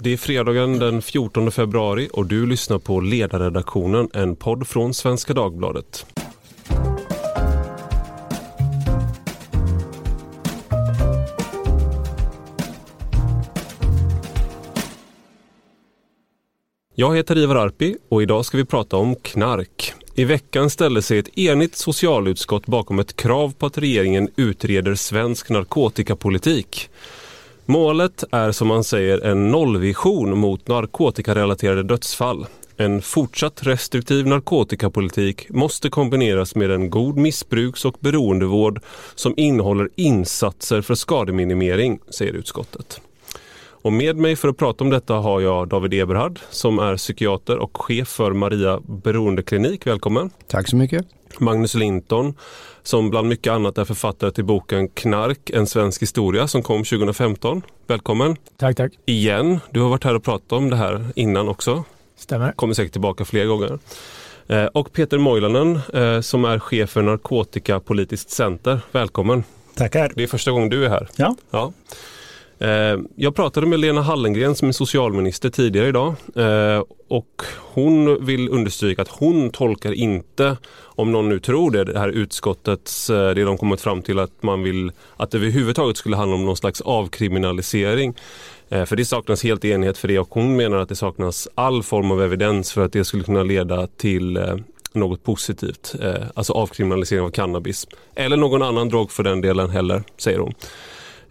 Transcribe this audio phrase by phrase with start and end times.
[0.00, 5.34] Det är fredagen den 14 februari och du lyssnar på Ledarredaktionen, en podd från Svenska
[5.34, 6.06] Dagbladet.
[16.94, 19.94] Jag heter Ivar Arpi och idag ska vi prata om knark.
[20.14, 25.50] I veckan ställde sig ett enigt socialutskott bakom ett krav på att regeringen utreder svensk
[25.50, 26.90] narkotikapolitik.
[27.70, 32.46] Målet är som man säger en nollvision mot narkotikarelaterade dödsfall.
[32.76, 38.80] En fortsatt restriktiv narkotikapolitik måste kombineras med en god missbruks och beroendevård
[39.14, 43.00] som innehåller insatser för skademinimering, säger utskottet.
[43.82, 47.58] Och med mig för att prata om detta har jag David Eberhard som är psykiater
[47.58, 49.86] och chef för Maria beroendeklinik.
[49.86, 50.30] Välkommen!
[50.46, 51.06] Tack så mycket!
[51.38, 52.34] Magnus Linton
[52.82, 57.62] som bland mycket annat är författare till boken Knark, en svensk historia som kom 2015.
[57.86, 58.36] Välkommen!
[58.56, 58.92] Tack, tack!
[59.06, 61.84] Igen, du har varit här och pratat om det här innan också.
[62.16, 62.52] Stämmer.
[62.52, 63.78] Kommer säkert tillbaka fler gånger.
[64.46, 68.80] Eh, och Peter Moilanen eh, som är chef för Narkotikapolitiskt center.
[68.92, 69.44] Välkommen!
[69.74, 70.12] Tackar!
[70.14, 71.08] Det är första gången du är här.
[71.16, 71.36] Ja.
[71.50, 71.72] ja.
[72.60, 78.48] Eh, jag pratade med Lena Hallengren som är socialminister tidigare idag eh, och hon vill
[78.48, 83.44] understryka att hon tolkar inte, om någon nu tror det, det här utskottets, eh, det
[83.44, 86.80] de kommit fram till att man vill att det överhuvudtaget skulle handla om någon slags
[86.80, 88.14] avkriminalisering.
[88.86, 92.10] För det saknas helt enighet för det och hon menar att det saknas all form
[92.10, 94.38] av evidens för att det skulle kunna leda till
[94.92, 95.94] något positivt,
[96.34, 97.86] alltså avkriminalisering av cannabis.
[98.14, 100.54] Eller någon annan drog för den delen heller, säger hon.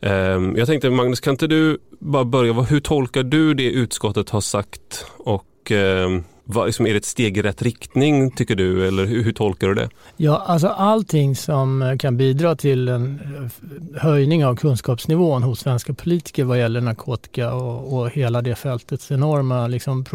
[0.02, 4.42] Ehm, jag tänkte Magnus, kan inte du bara börja, hur tolkar du det utskottet har
[4.42, 5.06] sagt?
[5.18, 8.88] Och ehm, vad, liksom, är det ett steg i rätt riktning tycker du?
[8.88, 9.90] Eller hur, hur, tolkar du det?
[10.18, 15.94] Ja, alltså allting som eh, kan bidra till en eh, höjning av kunskapsnivån hos svenska
[15.94, 20.06] politiker vad gäller narkotika och, och hela det fältets enorma liksom,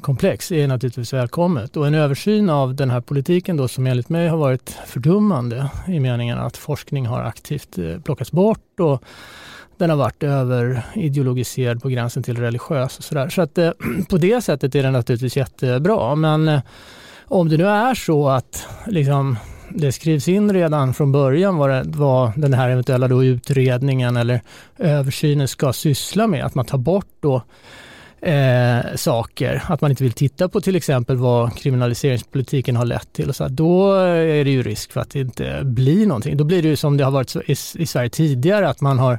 [0.00, 1.76] komplex är naturligtvis välkommet.
[1.76, 6.00] Och en översyn av den här politiken då som enligt mig har varit fördummande i
[6.00, 9.04] meningen att forskning har aktivt eh, plockats bort och
[9.76, 13.28] den har varit överideologiserad på gränsen till religiös och sådär.
[13.28, 13.70] Så att eh,
[14.10, 16.14] på det sättet är den naturligtvis jättebra.
[16.14, 16.60] Men eh,
[17.24, 19.36] om det nu är så att liksom,
[19.70, 24.40] det skrivs in redan från början vad, det, vad den här eventuella då utredningen eller
[24.78, 27.42] översynen ska syssla med, att man tar bort då
[28.22, 29.62] eh, saker.
[29.66, 33.28] Att man inte vill titta på till exempel vad kriminaliseringspolitiken har lett till.
[33.28, 36.36] Och så, då är det ju risk för att det inte blir någonting.
[36.36, 39.18] Då blir det ju som det har varit i, i Sverige tidigare, att man har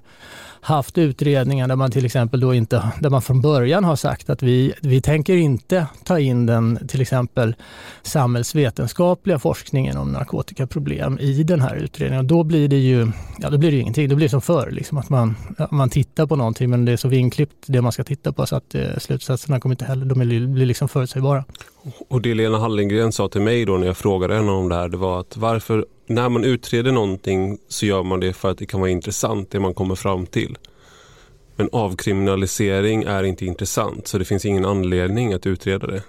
[0.62, 4.44] haft utredningar där man till exempel då inte, där man från början har sagt att
[4.44, 7.56] vi, vi tänker inte ta in den till exempel
[8.02, 12.28] samhällsvetenskapliga forskningen om narkotikaproblem i den här utredningen.
[12.28, 14.10] Då blir det ju, ja då blir det ingenting.
[14.10, 15.36] Då blir det som förr, liksom att man,
[15.72, 18.56] man tittar på någonting men det är så vinklippt det man ska titta på så
[18.56, 20.20] att eh, slutsatserna kommer inte heller, de
[20.54, 21.44] blir liksom förutsägbara.
[22.10, 24.90] Och det Lena Hallengren sa till mig då när jag frågade henne om det här,
[24.90, 28.66] det var att varför, när man utreder någonting så gör man det för att det
[28.66, 30.58] kan vara intressant det man kommer fram till.
[31.56, 36.04] Men avkriminalisering är inte intressant så det finns ingen anledning att utreda det.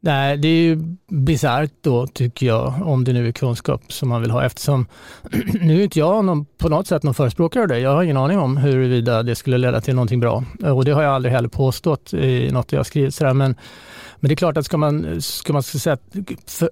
[0.00, 4.22] Nej, det är ju bisarrt då tycker jag, om det nu är kunskap som man
[4.22, 4.86] vill ha eftersom
[5.60, 7.78] nu är inte jag någon, på något sätt någon förespråkare av det.
[7.78, 11.02] Jag har ingen aning om huruvida det skulle leda till någonting bra och det har
[11.02, 13.34] jag aldrig heller påstått i något jag skrivit sådär.
[13.34, 13.54] Men,
[14.20, 15.98] men det är klart att ska man, ska man ska säga,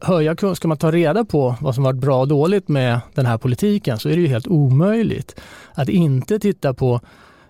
[0.00, 3.38] höja ska man ta reda på vad som varit bra och dåligt med den här
[3.38, 5.41] politiken så är det ju helt omöjligt
[5.75, 7.00] att inte titta på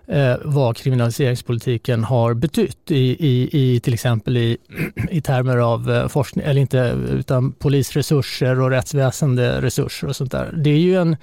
[0.07, 4.57] eh, vad kriminaliseringspolitiken har betytt i, i, i till exempel i,
[5.09, 10.53] i termer av eh, forskning, eller inte utan polisresurser och rättsväsende resurser och sånt där.
[10.57, 11.17] Det är ju en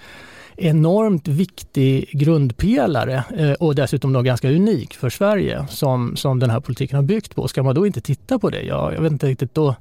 [0.63, 6.61] enormt viktig grundpelare eh, och dessutom då ganska unik för Sverige som, som den här
[6.61, 7.49] politiken har byggt på.
[7.49, 8.63] Ska man då inte titta på det?
[8.63, 9.75] Ja, jag vet inte riktigt då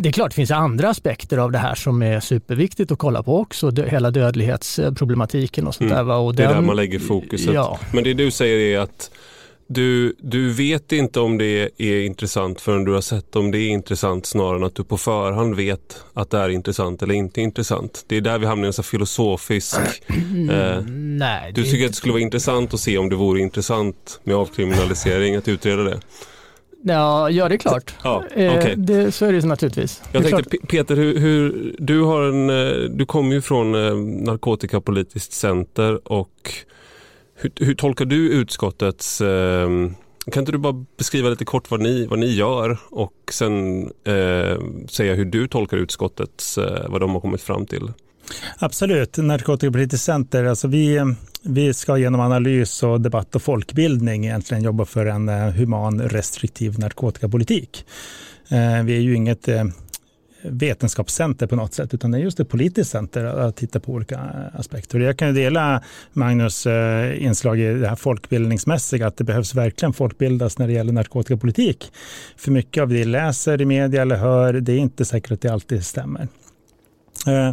[0.00, 3.22] det är klart det finns andra aspekter av det här som är superviktigt att kolla
[3.22, 3.70] på också.
[3.70, 6.06] Hela dödlighetsproblematiken och sånt mm.
[6.06, 6.14] där.
[6.14, 7.54] Och det är där man lägger fokuset.
[7.54, 7.78] Ja.
[7.92, 9.10] Men det du säger är att
[9.70, 13.68] du, du vet inte om det är intressant förrän du har sett om det är
[13.68, 18.04] intressant snarare än att du på förhand vet att det är intressant eller inte intressant.
[18.06, 19.76] Det är där vi hamnar i en så filosofisk...
[20.50, 24.20] Eh, Nej, du tycker att det skulle vara intressant att se om det vore intressant
[24.24, 26.00] med avkriminalisering, att utreda det?
[26.82, 27.94] Ja, ja det är klart.
[28.02, 28.74] Ja, okay.
[28.74, 30.02] det, så är det naturligtvis.
[30.12, 35.32] Jag tänkte Peter, hur, hur, du, har en, eh, du kommer ju från eh, Narkotikapolitiskt
[35.32, 36.52] center och
[37.38, 39.68] hur, hur tolkar du utskottets eh,
[40.30, 44.58] kan inte du bara beskriva lite kort vad ni, vad ni gör och sen eh,
[44.88, 47.92] säga hur du tolkar utskottets, eh, vad de har kommit fram till?
[48.58, 50.44] Absolut, Narkotikapolitiskt center.
[50.44, 55.34] Alltså vi, vi ska genom analys och debatt och folkbildning egentligen jobba för en eh,
[55.34, 57.84] human restriktiv narkotikapolitik.
[58.48, 59.64] Eh, vi är ju inget eh,
[60.50, 64.14] vetenskapscenter på något sätt, utan det är just ett politiskt center att titta på olika
[64.14, 65.00] eh, aspekter.
[65.00, 70.58] Jag kan dela Magnus eh, inslag i det här folkbildningsmässiga, att det behövs verkligen folkbildas
[70.58, 71.92] när det gäller narkotikapolitik.
[72.36, 75.40] För mycket av det vi läser i media eller hör, det är inte säkert att
[75.40, 76.28] det alltid stämmer.
[77.26, 77.52] Eh,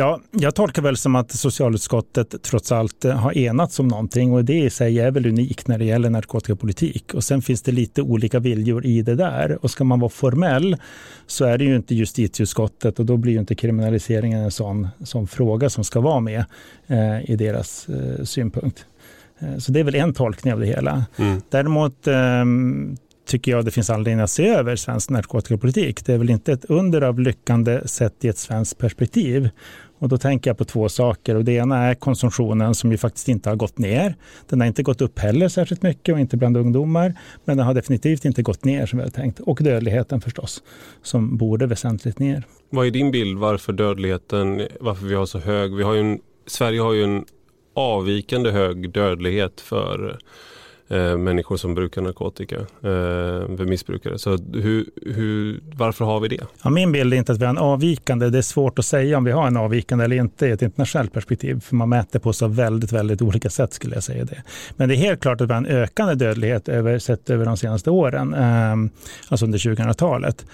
[0.00, 4.44] Ja, jag tolkar väl som att socialutskottet trots allt eh, har enats om någonting och
[4.44, 7.14] det i sig är väl unikt när det gäller narkotikapolitik.
[7.14, 9.58] Och sen finns det lite olika viljor i det där.
[9.62, 10.76] Och ska man vara formell
[11.26, 15.26] så är det ju inte justitieutskottet och då blir ju inte kriminaliseringen en sån, sån
[15.26, 16.44] fråga som ska vara med
[16.86, 18.84] eh, i deras eh, synpunkt.
[19.38, 21.04] Eh, så det är väl en tolkning av det hela.
[21.16, 21.40] Mm.
[21.50, 22.44] Däremot eh,
[23.30, 26.06] tycker jag det finns anledning att se över svensk narkotikapolitik.
[26.06, 29.50] Det är väl inte ett under av lyckande sett i ett svenskt perspektiv.
[30.00, 31.34] Och då tänker jag på två saker.
[31.34, 34.14] Och det ena är konsumtionen som ju faktiskt inte har gått ner.
[34.48, 37.14] Den har inte gått upp heller särskilt mycket och inte bland ungdomar.
[37.44, 39.40] Men den har definitivt inte gått ner som vi har tänkt.
[39.40, 40.62] Och dödligheten förstås,
[41.02, 42.44] som borde väsentligt ner.
[42.70, 45.74] Vad är din bild varför dödligheten, varför vi har så hög?
[45.74, 47.24] Vi har en, Sverige har ju en
[47.74, 50.18] avvikande hög dödlighet för
[50.90, 54.18] eh, människor som brukar narkotika, eh, missbrukare.
[54.18, 56.46] Så hur, hur, varför har vi det?
[56.64, 58.30] Ja, min bild är inte att vi har en avvikande.
[58.30, 61.12] Det är svårt att säga om vi har en avvikande eller inte i ett internationellt
[61.12, 61.60] perspektiv.
[61.60, 64.42] För man mäter på så väldigt, väldigt olika sätt skulle jag säga det.
[64.76, 67.56] Men det är helt klart att vi har en ökande dödlighet över, sett över de
[67.56, 68.90] senaste åren, eh,
[69.28, 70.46] alltså under 2000-talet.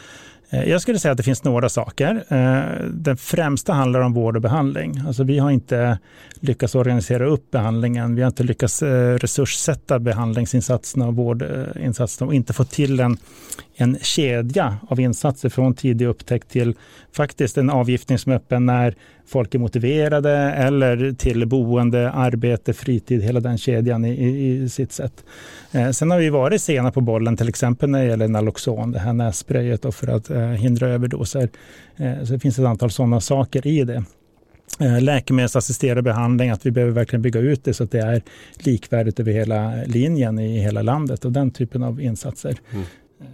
[0.51, 2.25] Eh, jag skulle säga att det finns några saker.
[2.29, 5.03] Eh, den främsta handlar om vård och behandling.
[5.07, 5.99] Alltså vi har inte
[6.41, 8.15] lyckats organisera upp behandlingen.
[8.15, 13.17] Vi har inte lyckats eh, resurssätta behandlingsinsatserna och vårdinsatserna och inte fått till en,
[13.77, 16.75] en kedja av insatser från tidig upptäckt till
[17.13, 18.95] faktiskt en avgiftning som är öppen när
[19.27, 25.25] folk är motiverade eller till boende, arbete, fritid, hela den kedjan i, i, sitt sätt.
[25.73, 28.99] Eh, sen har vi varit sena på bollen, till exempel när det gäller Naloxon, det
[28.99, 31.49] här nässprayet för att eh, hindra överdoser.
[31.97, 34.05] Eh, så det finns ett antal sådana saker i det.
[34.81, 38.23] Eh, läkemedelsassisterad behandling, att vi behöver verkligen bygga ut det så att det är
[38.59, 42.57] likvärdigt över hela linjen i hela landet och den typen av insatser.
[42.71, 42.85] Mm.
[43.21, 43.27] Eh,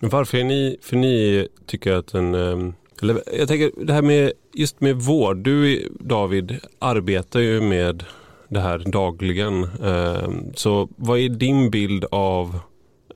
[0.00, 4.02] Men varför är ni, för ni tycker att en ehm, eller, jag tänker det här
[4.02, 5.36] med just med vård.
[5.36, 8.04] Du David arbetar ju med
[8.48, 9.64] det här dagligen.
[9.64, 12.58] Ehm, så vad är din bild av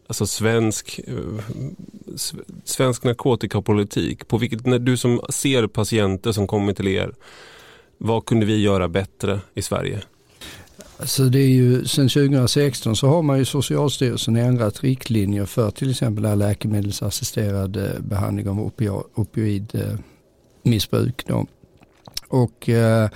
[0.06, 1.44] alltså svensk, eh,
[2.64, 4.28] svensk narkotikapolitik?
[4.28, 7.14] På vilket, när du som ser patienter som kommer till er,
[7.98, 10.00] vad kunde vi göra bättre i Sverige?
[10.96, 15.90] Alltså det är ju, sen 2016 så har man ju Socialstyrelsen ändrat riktlinjer för till
[15.90, 18.72] exempel läkemedelsassisterad eh, behandling av
[19.14, 19.74] opioid.
[19.74, 19.98] Eh,
[20.64, 21.46] missbruk Då.
[22.28, 23.08] Och eh,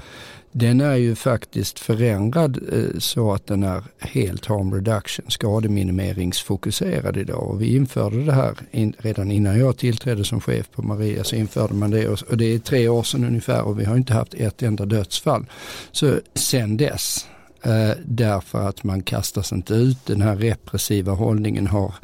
[0.53, 7.43] den är ju faktiskt förändrad eh, så att den är helt harm reduction, skademinimeringsfokuserad idag.
[7.43, 11.37] Och vi införde det här in, redan innan jag tillträdde som chef på Maria så
[11.37, 14.15] införde man det och, och det är tre år sedan ungefär och vi har inte
[14.15, 15.47] haft ett enda dödsfall.
[15.93, 17.27] Så sen dess
[17.63, 20.07] eh, därför att man kastas inte ut.
[20.07, 21.95] Den här repressiva hållningen har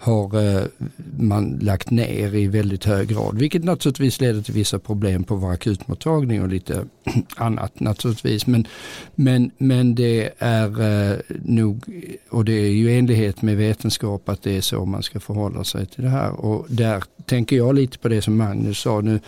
[0.00, 0.64] har eh,
[1.18, 3.38] man lagt ner i väldigt hög grad.
[3.38, 6.84] Vilket naturligtvis leder till vissa problem på vår akutmottagning och lite
[7.36, 8.46] annat naturligtvis.
[8.46, 8.66] Men,
[9.14, 11.84] men, men det är eh, nog,
[12.30, 15.86] och det är ju enlighet med vetenskap att det är så man ska förhålla sig
[15.86, 16.30] till det här.
[16.30, 19.00] Och där tänker jag lite på det som Magnus sa.
[19.00, 19.20] Nu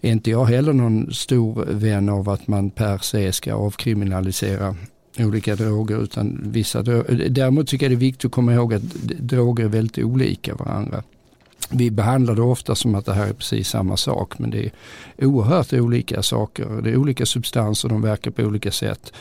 [0.00, 4.76] är inte jag heller någon stor vän av att man per se ska avkriminalisera
[5.18, 7.28] olika droger utan vissa droger.
[7.28, 8.82] Däremot tycker jag det är viktigt att komma ihåg att
[9.18, 11.02] droger är väldigt olika varandra.
[11.70, 14.70] Vi behandlar det ofta som att det här är precis samma sak men det
[15.16, 16.80] är oerhört olika saker.
[16.82, 19.12] Det är olika substanser, de verkar på olika sätt.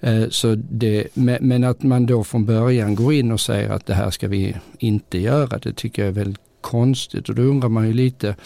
[0.00, 3.94] Eh, så det, men att man då från början går in och säger att det
[3.94, 7.28] här ska vi inte göra, det tycker jag är väldigt konstigt.
[7.28, 8.36] Och då undrar man ju lite,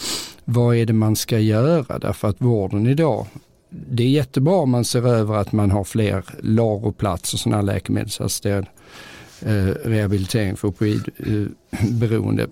[0.44, 1.98] vad är det man ska göra?
[1.98, 3.26] Därför att vården idag
[3.90, 8.66] det är jättebra om man ser över att man har fler LARO-platser, sådana här läkemedelsassisterad
[9.40, 12.42] eh, rehabilitering för opioidberoende.
[12.42, 12.48] Eh,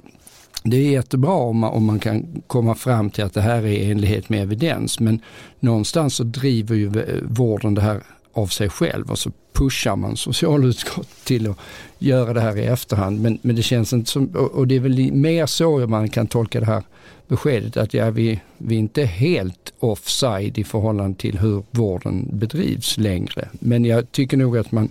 [0.64, 3.66] det är jättebra om man, om man kan komma fram till att det här är
[3.66, 5.20] i enlighet med evidens men
[5.60, 6.90] någonstans så driver ju
[7.22, 8.02] vården det här
[8.32, 11.56] av sig själv och så pushar man socialutskottet till att
[11.98, 13.20] göra det här i efterhand.
[13.20, 16.60] Men, men det känns inte som, och det är väl mer så man kan tolka
[16.60, 16.82] det här
[17.28, 22.98] beskedet att ja, vi, vi är inte helt offside i förhållande till hur vården bedrivs
[22.98, 23.48] längre.
[23.52, 24.88] Men jag tycker nog att man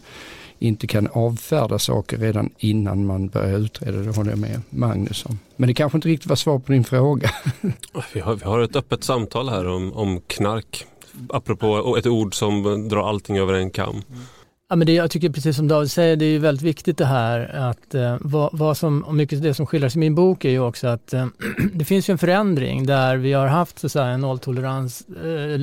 [0.59, 3.97] inte kan avfärda saker redan innan man börjar utreda.
[3.97, 5.39] Det håller jag med Magnus om.
[5.55, 7.31] Men det kanske inte riktigt var svar på din fråga.
[8.13, 10.85] Vi har, vi har ett öppet samtal här om, om knark
[11.29, 14.01] apropå ett ord som drar allting över en kam.
[14.71, 17.55] Ja, men det, jag tycker precis som David säger, det är väldigt viktigt det här
[17.55, 20.59] att eh, vad, vad, som, och mycket det som skildras i min bok är ju
[20.59, 21.27] också att eh,
[21.73, 25.59] det finns ju en förändring där vi har haft så att säga, en nolltolerans eh,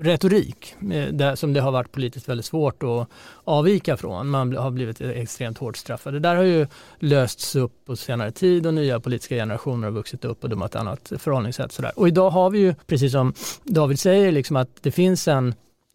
[0.00, 3.08] retorik eh, där, som det har varit politiskt väldigt svårt att
[3.44, 4.28] avvika från.
[4.28, 6.12] Man har blivit extremt hårt straffad.
[6.12, 6.66] Det där har ju
[6.98, 10.68] lösts upp på senare tid och nya politiska generationer har vuxit upp och de har
[10.68, 11.72] ett annat förhållningssätt.
[11.72, 11.92] Sådär.
[11.96, 15.54] Och idag har vi ju, precis som David säger, liksom att det finns en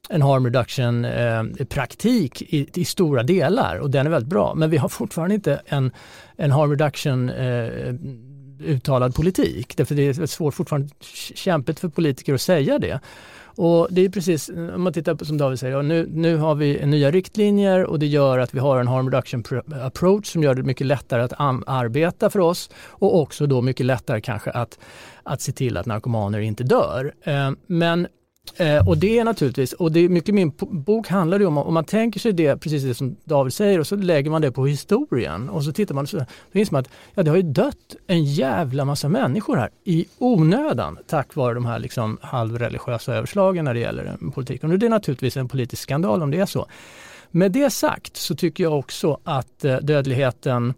[0.09, 4.53] en harm reduction eh, praktik i, i, stora delar och den är väldigt bra.
[4.55, 5.91] Men vi har fortfarande inte en,
[6.37, 7.93] en harm reduction eh,
[8.59, 9.77] uttalad politik.
[9.77, 10.89] Därför det är svårt fortfarande
[11.35, 12.99] kämpigt för politiker att säga det.
[13.55, 16.85] Och det är precis, om man tittar på som David säger, nu, nu har vi
[16.85, 19.43] nya riktlinjer och det gör att vi har en harm reduction
[19.81, 21.33] approach som gör det mycket lättare att
[21.67, 24.79] arbeta för oss och också då mycket lättare kanske att,
[25.23, 27.13] att se till att narkomaner inte dör.
[27.23, 28.07] Eh, men
[28.57, 31.73] Eh, och det är naturligtvis, och det är mycket min bok handlar ju om, om
[31.73, 34.65] man tänker sig det, precis det som David säger, och så lägger man det på
[34.65, 37.95] historien och så tittar man, så, så inser man att ja, det har ju dött
[38.07, 43.73] en jävla massa människor här i onödan tack vare de här liksom halvreligiösa överslagen när
[43.73, 44.71] det gäller eh, politiken.
[44.71, 46.67] Och det är naturligtvis en politisk skandal om det är så.
[47.31, 50.73] Med det sagt så tycker jag också att eh, dödligheten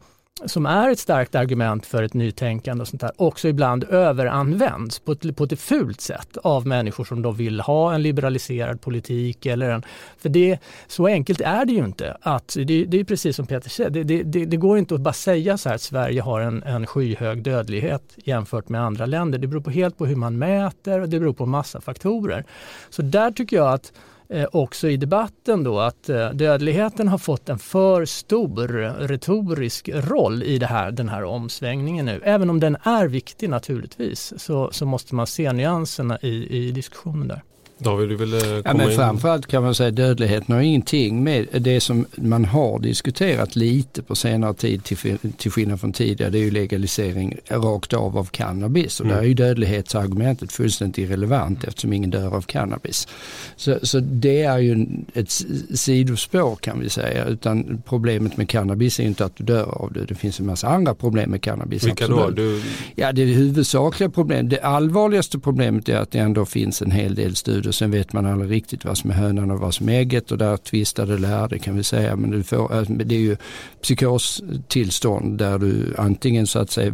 [0.45, 5.11] som är ett starkt argument för ett nytänkande och sånt där, också ibland överanvänds på
[5.11, 9.45] ett, på ett fult sätt av människor som då vill ha en liberaliserad politik.
[9.45, 9.83] Eller en,
[10.17, 12.17] för det, så enkelt är det ju inte.
[12.21, 15.13] Att, det, det är precis som Peter säger, det, det, det, går inte att bara
[15.13, 19.39] säga så här att Sverige har en, en skyhög dödlighet jämfört med andra länder.
[19.39, 22.45] Det beror på helt på hur man mäter och det beror på massa faktorer.
[22.89, 23.93] Så där tycker jag att
[24.29, 28.67] eh, också i debatten då att eh, dödligheten har fått en för stor
[29.07, 32.21] retorisk roll i det här, den här omsvängningen nu.
[32.23, 37.27] Även om den är viktig naturligtvis så, så måste man se nyanserna i, i diskussionen
[37.27, 37.41] där.
[37.77, 38.95] David, du ville komma ja, men in?
[38.95, 44.15] Framförallt kan man säga dödligheten har ingenting med det som man har diskuterat lite på
[44.15, 46.31] senare tid till, till skillnad från tidigare.
[46.31, 49.17] Det är ju legalisering rakt av av cannabis och mm.
[49.17, 53.07] där är ju dödlighetsargumentet fullständigt irrelevant eftersom ingen dör av cannabis.
[53.55, 55.31] Så, så det är ju ett
[55.73, 60.05] sidospår kan vi säga utan problemet med cannabis är inte att du dör av det.
[60.05, 61.83] Det finns en massa andra problem med cannabis.
[61.83, 62.29] Vilka då?
[62.29, 62.61] Du...
[62.95, 67.35] Ja det huvudsakliga problemet, det allvarligaste problemet är att det ändå finns en hel del
[67.35, 69.99] studier och sen vet man aldrig riktigt vad som är hönan och vad som är
[69.99, 72.15] ägget och där tvistade lärde kan vi säga.
[72.15, 73.37] Men du får, eh, det är ju
[73.81, 76.93] psykostillstånd där du antingen så att säga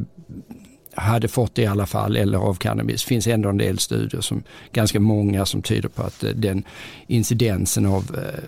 [0.96, 3.04] hade fått det i alla fall eller av cannabis.
[3.04, 6.64] Det finns ändå en del studier, som ganska många som tyder på att eh, den
[7.08, 8.40] incidensen av eh,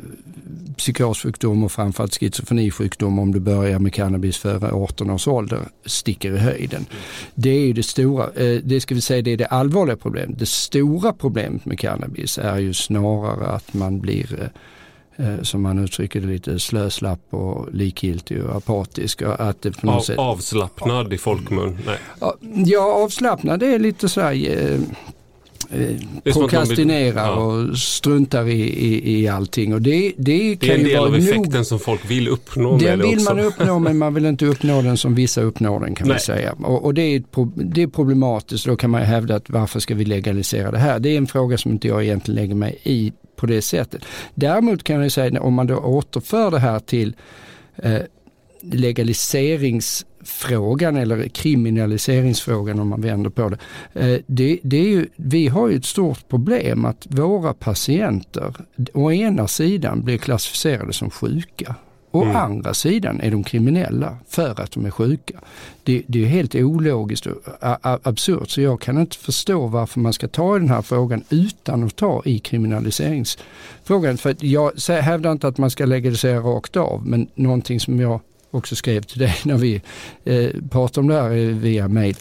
[0.78, 6.38] psykossjukdom och framförallt schizofrenisjukdom om du börjar med cannabis före 18 års ålder sticker i
[6.38, 6.86] höjden.
[7.36, 10.40] Det är ju det stora, eh, det ska vi säga det är det allvarliga problemet.
[10.40, 14.50] Det stora problemet med cannabis är ju snarare att man blir Eh,
[15.42, 19.22] som man uttrycker det lite slöslapp och likgiltig och apatisk.
[19.22, 21.78] Att det på något Av, sätt, avslappnad i folkmun?
[21.86, 21.98] Nej.
[22.66, 24.80] Ja, avslappnad det är lite så här eh,
[25.82, 27.36] eh prokrastinerar ja.
[27.36, 29.74] och struntar i, i, i allting.
[29.74, 32.78] Och det, det, det är en del av effekten nog, som folk vill uppnå.
[32.78, 33.34] Den vill också.
[33.34, 36.14] man uppnå men man vill inte uppnå den som vissa uppnår den kan Nej.
[36.14, 36.54] man säga.
[36.54, 37.24] Och, och det, är,
[37.56, 38.66] det är problematiskt.
[38.66, 41.00] Då kan man hävda att varför ska vi legalisera det här?
[41.00, 44.06] Det är en fråga som inte jag egentligen lägger mig i på det sättet.
[44.36, 47.16] Däremot kan jag säga om man då återför det här till
[47.76, 48.02] eh,
[48.62, 53.58] legaliseringsfrågan eller kriminaliseringsfrågan om man vänder på det.
[53.94, 58.56] Eh, det, det är ju, vi har ju ett stort problem att våra patienter
[58.94, 61.76] å ena sidan blir klassificerade som sjuka
[62.16, 62.36] Å mm.
[62.36, 65.40] andra sidan är de kriminella för att de är sjuka.
[65.84, 67.36] Det, det är helt ologiskt och
[67.82, 71.84] absurt så jag kan inte förstå varför man ska ta i den här frågan utan
[71.84, 74.18] att ta i kriminaliseringsfrågan.
[74.18, 78.20] För jag hävdar inte att man ska legalisera rakt av men någonting som jag
[78.54, 79.82] också skrev till dig när vi
[80.24, 82.16] eh, pratade om det här via mail.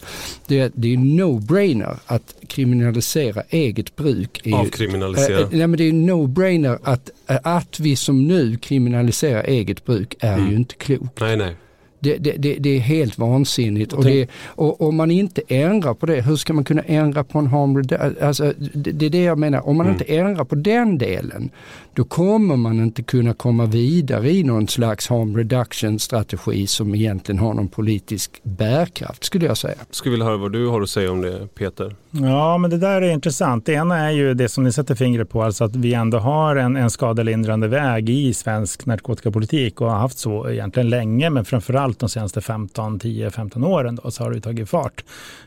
[0.47, 4.47] Det, är, det är no-brainer att kriminalisera eget bruk.
[4.53, 5.39] Avkriminalisera?
[5.39, 10.37] Eh, nej men det är no-brainer att, att vi som nu kriminaliserar eget bruk är
[10.37, 10.49] mm.
[10.49, 11.19] ju inte klokt.
[11.19, 11.55] Nej, nej.
[12.03, 13.93] Det, det, det, det, är helt vansinnigt.
[13.93, 17.39] Och, det, och om man inte ändrar på det, hur ska man kunna ändra på
[17.39, 17.83] en harm
[18.21, 19.99] alltså, det, är det jag menar, om man mm.
[19.99, 21.49] inte ändrar på den delen,
[21.93, 27.39] då kommer man inte kunna komma vidare i någon slags harm reduction strategi som egentligen
[27.39, 29.75] har någon politisk bärkraft skulle jag säga.
[29.91, 31.95] Skulle vilja höra vad du har att säga om det Peter?
[32.11, 33.65] Ja men det där är intressant.
[33.65, 36.55] Det ena är ju det som ni sätter fingret på, alltså att vi ändå har
[36.55, 41.92] en, en skadelindrande väg i svensk narkotikapolitik och har haft så egentligen länge men framförallt
[41.93, 45.03] framförallt de senaste 15, 10-15 åren då, så har det tagit fart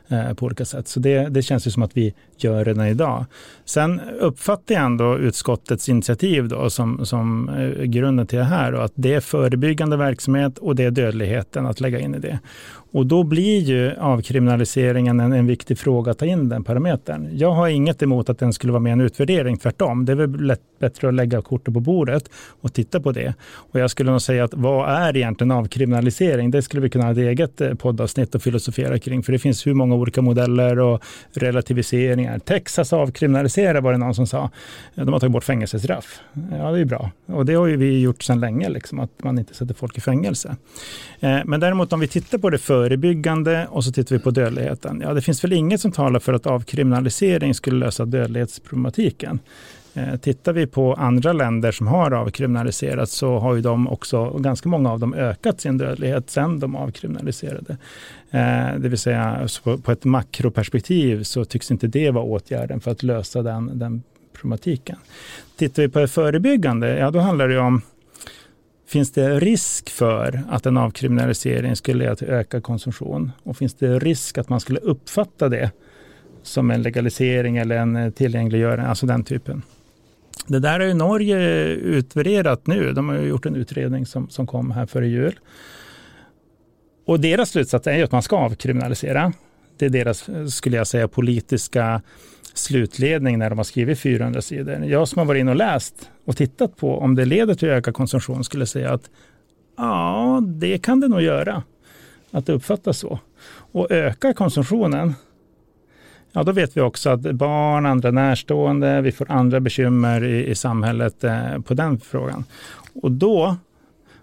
[0.09, 0.89] eh, på olika sätt.
[0.89, 3.27] Så det, det känns ju som att vi gör redan idag.
[3.65, 8.85] Sen uppfattar jag ändå utskottets initiativ då, som, som eh, grunden till det här och
[8.85, 12.39] att det är förebyggande verksamhet och det är dödligheten att lägga in i det.
[12.97, 17.29] Och då blir ju avkriminaliseringen en, en viktig fråga att ta in den parametern.
[17.33, 20.05] Jag har inget emot att den skulle vara med i en utvärdering, tvärtom.
[20.05, 23.35] Det är väl lätt, bättre att lägga kortet på bordet och titta på det.
[23.45, 26.51] Och jag skulle nog säga att vad är egentligen avkriminalisering?
[26.51, 29.67] Det skulle vi kunna ha ett eget eh, poddavsnitt och filosofera kring, för det finns
[29.67, 32.39] hur många olika modeller och relativiseringar.
[32.39, 34.51] Texas avkriminaliserar var det någon som sa.
[34.95, 36.21] De har tagit bort fängelsestraff.
[36.51, 37.11] Ja, det är bra.
[37.27, 40.01] Och det har ju vi gjort sedan länge, liksom, att man inte sätter folk i
[40.01, 40.57] fängelse.
[41.21, 44.31] Eh, men däremot om vi tittar på det för förebyggande och så tittar vi på
[44.31, 45.01] dödligheten.
[45.05, 49.39] Ja, det finns väl inget som talar för att avkriminalisering skulle lösa dödlighetsproblematiken.
[49.95, 54.69] Eh, tittar vi på andra länder som har avkriminaliserat så har ju de också, ganska
[54.69, 57.77] många av dem, ökat sin dödlighet sedan de avkriminaliserade.
[58.31, 59.49] Eh, det vill säga
[59.83, 64.03] på ett makroperspektiv så tycks inte det vara åtgärden för att lösa den, den
[64.33, 64.97] problematiken.
[65.57, 67.83] Tittar vi på det förebyggande, ja då handlar det om
[68.87, 73.33] Finns det risk för att en avkriminalisering skulle leda till ökad konsumtion?
[73.43, 75.71] Och finns det risk att man skulle uppfatta det
[76.43, 79.63] som en legalisering eller en tillgängliggörande, alltså den typen?
[80.47, 82.93] Det där har ju Norge utvärderat nu.
[82.93, 85.39] De har gjort en utredning som, som kom här före jul.
[87.07, 89.33] Och deras slutsats är ju att man ska avkriminalisera.
[89.79, 92.03] Det är deras, skulle jag säga, politiska
[92.59, 94.85] slutledning när de har skrivit 400 sidor.
[94.85, 97.95] Jag som har varit inne och läst och tittat på om det leder till ökad
[97.95, 99.11] konsumtion skulle säga att
[99.77, 101.63] ja, det kan det nog göra.
[102.31, 103.19] Att det uppfattas så.
[103.73, 105.15] Och ökar konsumtionen,
[106.33, 110.55] ja då vet vi också att barn, andra närstående, vi får andra bekymmer i, i
[110.55, 112.45] samhället eh, på den frågan.
[113.03, 113.57] Och då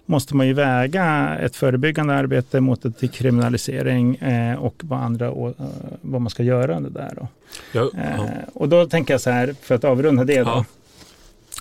[0.06, 5.48] måste man ju väga ett förebyggande arbete mot ett kriminalisering eh, och vad, andra, och,
[5.48, 5.66] uh,
[6.02, 7.14] vad man ska göra under det där.
[7.16, 7.28] Då.
[7.72, 8.00] Ja, ja.
[8.02, 10.66] Eh, och då tänker jag så här, för att avrunda det då,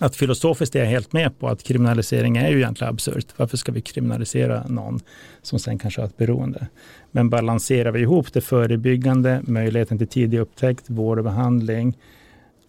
[0.00, 3.26] att filosofiskt är jag helt med på att kriminalisering är ju egentligen absurt.
[3.36, 5.00] Varför ska vi kriminalisera någon
[5.42, 6.66] som sen kanske har ett beroende?
[7.10, 11.96] Men balanserar vi ihop det förebyggande, möjligheten till tidig upptäckt, vård och behandling,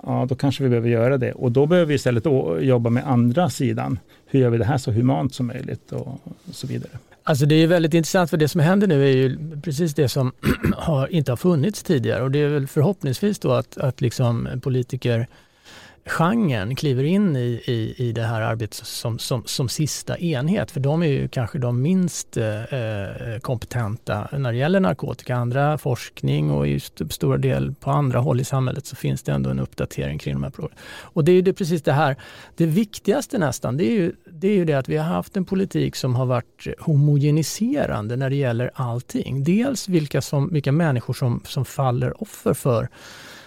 [0.04, 1.32] ja då kanske vi behöver göra det.
[1.32, 2.26] Och då behöver vi istället
[2.62, 4.00] jobba med andra sidan.
[4.34, 6.20] Hur gör vi det här så humant som möjligt och
[6.52, 6.92] så vidare.
[7.24, 10.32] Alltså det är väldigt intressant för det som händer nu är ju precis det som
[10.78, 15.28] har, inte har funnits tidigare och det är väl förhoppningsvis då att, att liksom politiker
[16.06, 20.72] genren kliver in i, i, i det här arbetet som, som, som sista enhet.
[20.72, 25.36] För de är ju kanske de minst eh, eh kompetenta när det gäller narkotika.
[25.36, 29.50] Andra forskning och just stora del på andra håll i samhället så finns det ändå
[29.50, 30.76] en uppdatering kring de här frågorna.
[31.02, 32.16] Och det är ju det, precis det här,
[32.56, 35.46] det viktigaste nästan, det är, ju, det är ju det att vi har haft en
[35.46, 39.44] politik som har varit homogeniserande när det gäller allting.
[39.44, 42.90] Dels vilka, som, vilka människor som, som faller offer för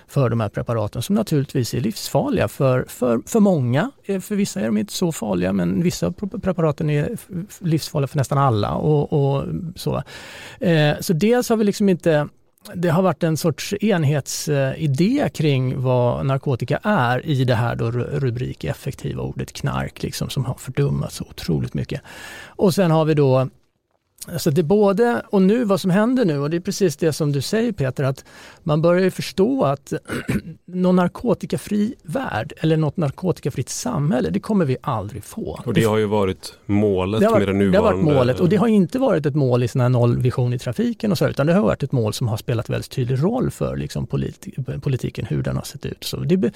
[0.09, 3.91] för de här preparaten som naturligtvis är livsfarliga för, för, för många.
[4.05, 7.17] Eh, för vissa är de inte så farliga men vissa preparaten är
[7.59, 8.75] livsfarliga för nästan alla.
[8.75, 9.45] Och, och
[9.77, 10.03] så.
[10.61, 12.29] Eh, så dels har vi liksom inte
[12.75, 18.65] det har varit en sorts enhetsidé kring vad narkotika är i det här då rubrik
[18.65, 22.01] effektiva ordet knark liksom, som har fördummats otroligt mycket.
[22.47, 23.49] Och sen har vi då
[24.29, 27.13] Alltså det är både, och nu vad som händer nu, och det är precis det
[27.13, 28.25] som du säger Peter, att
[28.63, 29.93] man börjar ju förstå att
[30.65, 35.61] någon narkotikafri värld eller något narkotikafritt samhälle, det kommer vi aldrig få.
[35.65, 37.79] Och det har ju varit målet varit, med det nuvarande...
[37.79, 40.53] Det har varit målet och det har inte varit ett mål i sån här nollvision
[40.53, 43.23] i trafiken och så, utan det har varit ett mål som har spelat väldigt tydlig
[43.23, 46.05] roll för liksom politi politiken, hur den har sett ut.
[46.05, 46.51] Så det, det,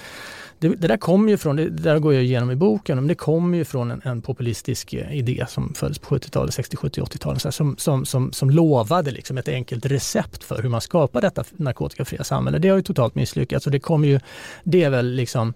[0.59, 3.57] det där kommer ju från, det där går jag igenom i boken, men det kommer
[3.57, 8.05] ju från en, en populistisk idé som föddes på 70-talet, 60, 70, 80-talet, som, som,
[8.05, 12.59] som, som lovade liksom ett enkelt recept för hur man skapar detta narkotikafria samhälle.
[12.59, 14.19] Det har ju totalt misslyckats och det kommer ju,
[14.63, 15.53] det är väl liksom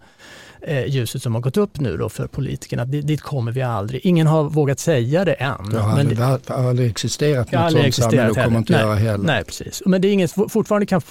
[0.88, 2.86] ljuset som har gått upp nu då för politikerna.
[2.86, 4.06] Dit, kommer vi aldrig.
[4.06, 5.70] Ingen har vågat säga det än.
[5.72, 8.74] Det har aldrig, det, det har aldrig existerat något aldrig sånt samhälle och kommer inte
[8.74, 9.26] nej, göra heller.
[9.26, 9.82] Nej, precis.
[9.86, 11.02] Men det är inget, fortfarande kan,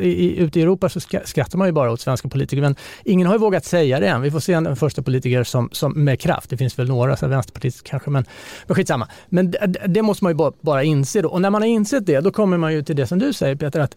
[0.00, 3.34] i, ute i Europa så skrattar man ju bara åt svenska politiker, men ingen har
[3.34, 4.22] ju vågat säga det än.
[4.22, 7.26] Vi får se en första politiker som, som med kraft, det finns väl några, så
[7.26, 8.24] Vänsterpartiet kanske, men,
[8.66, 9.08] men skitsamma.
[9.28, 11.28] Men det, det måste man ju bara, bara inse då.
[11.28, 13.54] Och när man har insett det, då kommer man ju till det som du säger
[13.54, 13.94] Peter, att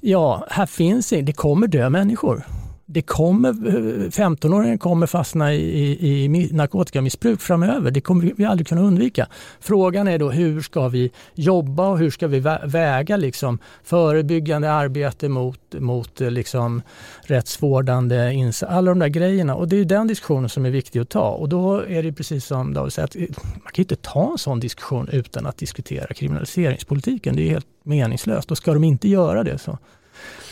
[0.00, 2.44] ja, här finns det, det kommer dö människor.
[2.86, 7.90] Det kommer, eh, 15-åringen kommer fastna i, i, i narkotikamissbruk framöver.
[7.90, 9.26] Det kommer vi aldrig kunna undvika.
[9.60, 15.28] Frågan är då hur ska vi jobba och hur ska vi väga liksom förebyggande arbete
[15.28, 16.82] mot, mot eh, liksom
[17.22, 18.74] rättsvårdande insatser.
[18.74, 19.54] Alla de där grejerna.
[19.54, 21.30] Och det är den diskussionen som är viktig att ta.
[21.30, 23.22] Och då är det precis som David säger, att eh,
[23.62, 27.36] man kan inte ta en sån diskussion utan att diskutera kriminaliseringspolitiken.
[27.36, 28.50] Det är helt meningslöst.
[28.50, 29.78] Och ska de inte göra det så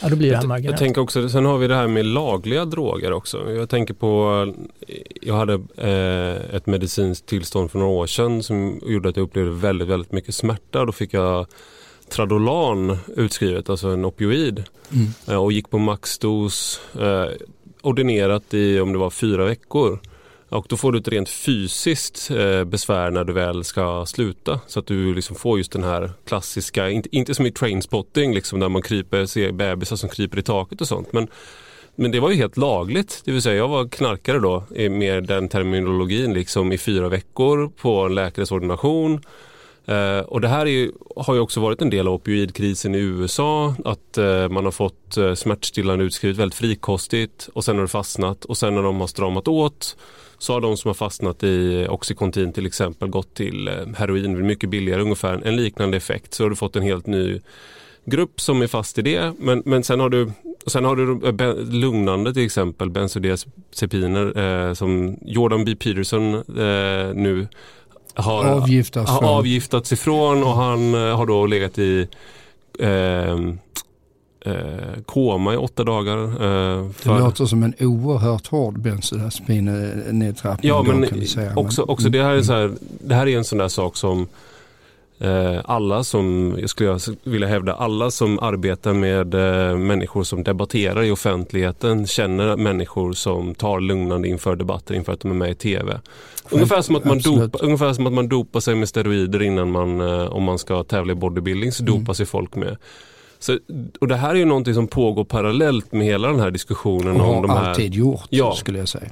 [0.03, 0.73] Ja, då blir det här marginellt.
[0.73, 3.53] Jag tänker också, sen har vi det här med lagliga droger också.
[3.53, 4.47] Jag tänker på,
[5.23, 9.51] jag hade eh, ett medicinskt tillstånd för några år sedan som gjorde att jag upplevde
[9.51, 10.85] väldigt, väldigt mycket smärta.
[10.85, 11.47] Då fick jag
[12.09, 14.65] Tradolan utskrivet, alltså en opioid.
[14.93, 15.07] Mm.
[15.29, 17.27] Eh, och gick på maxdos, eh,
[17.83, 19.99] ordinerat i om det var fyra veckor.
[20.53, 24.61] Och då får du ett rent fysiskt eh, besvär när du väl ska sluta.
[24.67, 28.61] Så att du liksom får just den här klassiska, inte, inte som i trainspotting liksom
[28.61, 31.13] där man kryper, ser bebisar som kryper i taket och sånt.
[31.13, 31.29] Men,
[31.95, 33.23] men det var ju helt lagligt.
[33.25, 38.01] Det vill säga jag var knarkare då med den terminologin liksom i fyra veckor på
[38.01, 39.21] en läkares ordination.
[39.87, 43.75] Eh, och det här ju, har ju också varit en del av opioidkrisen i USA.
[43.85, 48.45] Att eh, man har fått eh, smärtstillande utskrivet väldigt frikostigt och sen har det fastnat
[48.45, 49.97] och sen när de har stramat åt
[50.39, 55.03] så har de som har fastnat i Oxycontin till exempel gått till heroin mycket billigare,
[55.03, 56.35] ungefär en liknande effekt.
[56.35, 57.41] Så har du fått en helt ny
[58.05, 59.33] grupp som är fast i det.
[59.39, 60.31] Men, men sen har du,
[60.67, 61.21] sen har du
[61.71, 65.77] lugnande till exempel, bensodiazepiner eh, som Jordan B.
[65.77, 67.49] Peterson eh, nu
[68.15, 72.09] har avgiftats, har avgiftats ifrån och han eh, har då legat i
[72.79, 73.39] eh,
[74.45, 76.19] eh, koma i åtta dagar.
[76.25, 77.15] Eh, för...
[77.15, 80.69] Det låter som en oerhört hård bensodiazepinnedtrappning.
[80.69, 81.05] Ja, men
[81.57, 82.13] också, också mm.
[82.13, 84.27] det, här är så här, det här är en sån där sak som eh,
[85.65, 91.11] alla som, jag skulle vilja hävda, alla som arbetar med eh, människor som debatterar i
[91.11, 96.01] offentligheten känner människor som tar lugnande inför debatter inför att de är med i TV.
[96.51, 100.01] Ungefär som, att man dopa, ungefär som att man dopar sig med steroider innan man,
[100.01, 101.99] eh, om man ska tävla i bodybuilding, så mm.
[101.99, 102.77] dopar sig folk med
[103.39, 103.59] så,
[104.01, 107.21] och det här är ju någonting som pågår parallellt med hela den här diskussionen.
[107.21, 109.11] Och om de här, alltid gjort ja, skulle jag säga.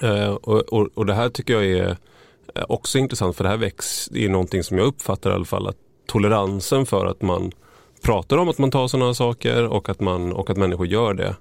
[0.00, 1.96] Eh, och, och, och, det här tycker jag är eh,
[2.68, 5.76] också intressant för det här väcks i någonting som jag uppfattar i alla fall att
[6.06, 7.52] toleransen för att man
[8.02, 11.36] pratar om att man tar sådana saker och att, man, och att människor gör det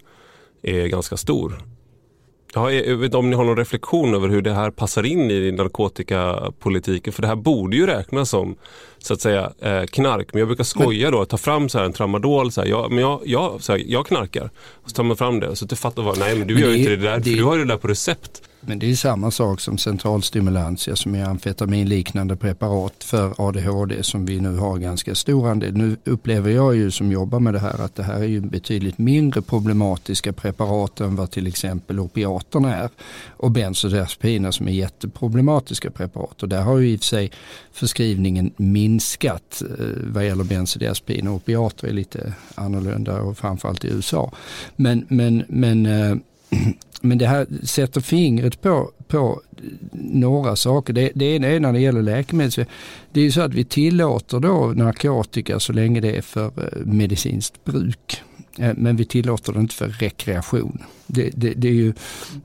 [0.62, 1.58] är ganska stor.
[2.56, 5.52] Jag vet inte om ni har någon reflektion över hur det här passar in i
[5.52, 7.13] narkotikapolitiken.
[7.13, 8.56] För det här borde ju räknas som
[8.98, 10.28] så att säga eh, knark.
[10.34, 12.52] Men jag brukar skoja då, ta fram så här en tramadol.
[12.52, 14.50] Så här, jag, men jag, jag, så här, jag knarkar.
[14.84, 15.56] Och så tar man fram det.
[15.56, 17.18] Så du fattar vad, nej men du men gör ju inte det där.
[17.18, 18.42] Det, för du har ju det där på recept.
[18.65, 24.39] Men det är samma sak som centralstimulantia som är amfetaminliknande preparat för ADHD som vi
[24.39, 25.78] nu har ganska stor andel.
[25.78, 28.97] Nu upplever jag ju som jobbar med det här att det här är ju betydligt
[28.97, 32.89] mindre problematiska preparat än vad till exempel opiaterna är.
[33.30, 36.43] Och bensodiazepiner som är jätteproblematiska preparat.
[36.43, 37.32] Och där har ju i och för sig
[37.71, 41.32] förskrivningen minskat eh, vad gäller bensodiazepiner.
[41.32, 44.32] Opiater är lite annorlunda och framförallt i USA.
[44.76, 46.15] Men, men, men eh,
[47.06, 49.42] men det här sätter fingret på, på
[49.92, 50.94] några saker.
[50.94, 52.66] Det, det ena är när det gäller läkemedel.
[53.12, 56.86] Det är ju så att vi tillåter då narkotika så länge det är för eh,
[56.86, 58.22] medicinskt bruk.
[58.60, 60.84] Eh, men vi tillåter det inte för rekreation.
[61.08, 61.94] Det, det, det är ju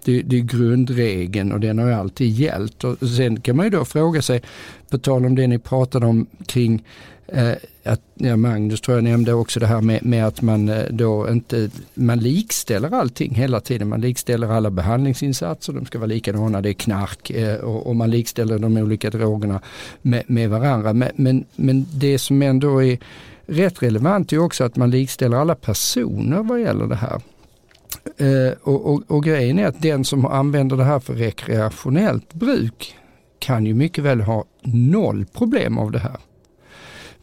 [0.05, 2.85] det, det, är grundregeln och den har ju alltid gällt.
[2.85, 4.43] Och sen kan man ju då fråga sig,
[4.91, 6.83] på tal om det ni pratade om kring
[7.33, 7.53] Eh,
[7.85, 11.31] att, ja, Magnus tror jag nämnde också det här med, med, att man eh, då
[11.31, 13.89] inte, man likställer allting hela tiden.
[13.89, 18.11] Man likställer alla behandlingsinsatser, de ska vara likadana, det är knark eh, och, och, man
[18.11, 19.61] likställer de olika drogerna
[20.03, 20.93] med, med varandra.
[20.93, 22.99] Men, men, men, det som ändå är
[23.47, 27.21] rätt relevant är också att man likställer alla personer vad gäller det här.
[28.17, 32.95] Eh, och, och, och grejen är att den som använder det här för rekreationellt bruk
[33.39, 36.17] kan ju mycket väl ha noll problem av det här.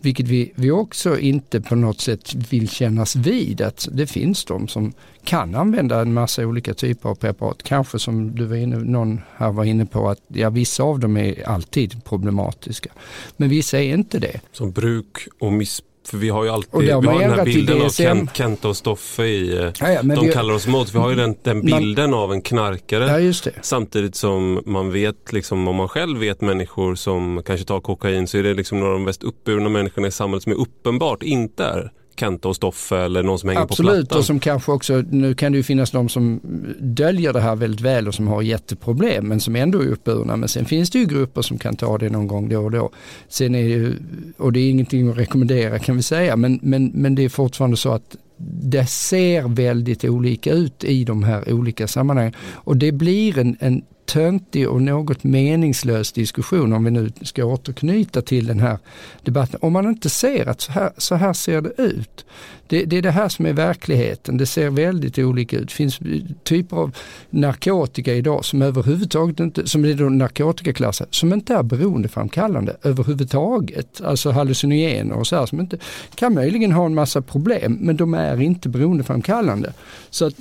[0.05, 4.67] Vilket vi, vi också inte på något sätt vill kännas vid att det finns de
[4.67, 7.63] som kan använda en massa olika typer av preparat.
[7.63, 11.17] Kanske som du var inne, någon här var inne på att ja, vissa av dem
[11.17, 12.89] är alltid problematiska.
[13.37, 14.39] Men vissa är inte det.
[14.51, 17.89] Som bruk och missbruk för vi har ju alltid vi har den här bilden av
[17.89, 20.95] Kent, Kenta och Stoffe i, eh, ja, ja, de vi, kallar oss mot.
[20.95, 23.21] Vi har ju den, den bilden man, av en knarkare.
[23.21, 28.27] Ja, samtidigt som man vet, liksom, om man själv vet människor som kanske tar kokain
[28.27, 31.23] så är det liksom några av de mest uppburna människorna i samhället som är uppenbart
[31.23, 33.99] inte är Kenta och Stoffe eller någon som hänger Absolut, på plattan.
[34.01, 36.39] Absolut, och som kanske också, nu kan det ju finnas de som
[36.79, 40.37] döljer det här väldigt väl och som har jätteproblem men som ändå är uppburna.
[40.37, 42.89] Men sen finns det ju grupper som kan ta det någon gång då och då.
[43.27, 43.93] Sen är det ju,
[44.37, 47.77] och det är ingenting att rekommendera kan vi säga, men, men, men det är fortfarande
[47.77, 48.15] så att
[48.61, 52.33] det ser väldigt olika ut i de här olika sammanhangen.
[52.53, 58.21] Och det blir en, en töntig och något meningslös diskussion om vi nu ska återknyta
[58.21, 58.77] till den här
[59.23, 59.59] debatten.
[59.63, 62.25] Om man inte ser att så här, så här ser det ut.
[62.67, 64.37] Det, det, är det här som är verkligheten.
[64.37, 65.67] Det ser väldigt olika ut.
[65.67, 65.99] Det finns
[66.43, 66.95] typer av
[67.29, 74.01] narkotika idag som överhuvudtaget inte, som är då narkotikaklassade, som inte är beroendeframkallande överhuvudtaget.
[74.01, 75.77] Alltså hallucinogener och så här som inte,
[76.15, 79.73] kan möjligen ha en massa problem men de är inte beroendeframkallande.
[80.09, 80.33] Så att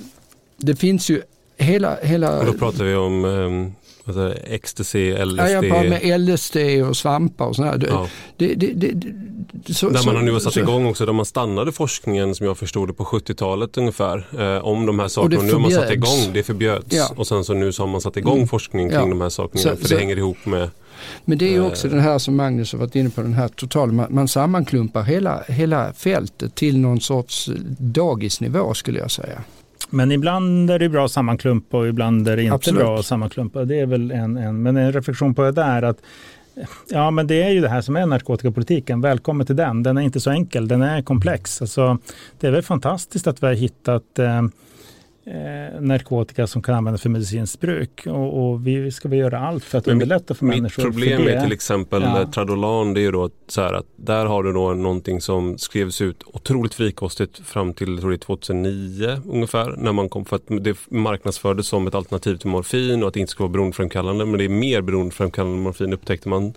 [0.57, 1.21] det finns ju
[1.57, 2.39] hela, hela...
[2.39, 3.73] Och då pratar vi om um,
[4.05, 5.39] alltså ecstasy, LSD?
[5.39, 6.57] Ja, jag pratar med LSD
[6.89, 7.87] och svampar och sådär.
[7.89, 8.07] Ja.
[8.37, 11.71] Det, det, det, så, där man har nu satt så, igång också, där man stannade
[11.71, 15.39] forskningen som jag förstod det på 70-talet ungefär eh, om de här sakerna.
[15.39, 17.09] Och nu har man satt igång, det förbjöds ja.
[17.15, 18.47] och sen så nu så har man satt igång mm.
[18.47, 19.05] forskning kring ja.
[19.05, 20.69] de här sakerna så, för det hänger ihop med
[21.25, 23.33] men det är ju eh, också den här som Magnus har varit inne på, den
[23.33, 29.43] här totala, man, man sammanklumpar hela, hela fältet till någon sorts dagisnivå skulle jag säga.
[29.89, 32.79] Men ibland är det bra att sammanklumpa och ibland är det inte Absolut.
[32.79, 33.65] bra att sammanklumpa.
[33.65, 35.97] Det är väl en, en, men en reflektion på det där att
[36.89, 39.01] Ja, men det är ju det här som är narkotikapolitiken.
[39.01, 39.83] Välkommen till den.
[39.83, 41.61] Den är inte så enkel, den är komplex.
[41.61, 41.97] Alltså,
[42.39, 44.41] det är väl fantastiskt att vi har hittat eh,
[45.25, 48.07] eh, narkotika som kan användas för medicinskt bruk.
[48.07, 50.83] Och, och, vi ska väl göra allt för att Men underlätta för mitt människor.
[50.83, 52.31] Mitt problem med till exempel ja.
[52.31, 56.01] Tradolan det är ju då så här att där har du då någonting som skrevs
[56.01, 59.75] ut otroligt frikostigt fram till tror jag, 2009 ungefär.
[59.77, 63.19] När man kom, för att det marknadsfördes som ett alternativ till morfin och att det
[63.19, 64.25] inte ska vara beroendeframkallande.
[64.25, 66.53] Men det är mer beroendeframkallande morfin upptäckte man.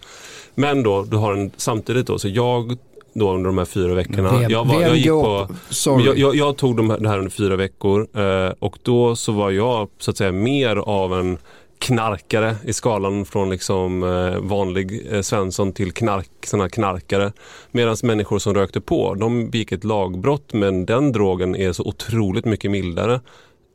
[0.54, 2.78] Men då, du har en, samtidigt då, så jag
[3.18, 4.33] då under de här fyra veckorna.
[4.33, 5.48] Vem, jag, var, jag, gick på,
[5.85, 9.33] jag, jag, jag, tog de här, det här under fyra veckor eh, och då så
[9.33, 11.38] var jag så att säga mer av en
[11.78, 17.33] knarkare i skalan från liksom eh, vanlig eh, Svensson till knark, såna knarkare.
[17.70, 22.44] Medan människor som rökte på, de begick ett lagbrott men den drogen är så otroligt
[22.44, 23.20] mycket mildare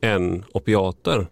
[0.02, 1.26] än opiater.